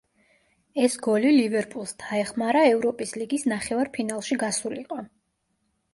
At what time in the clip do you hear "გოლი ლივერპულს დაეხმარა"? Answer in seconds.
1.07-2.65